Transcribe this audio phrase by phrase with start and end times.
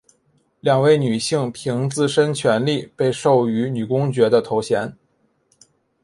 [0.61, 4.97] 两位女性凭自身权利被授予女公爵的头衔。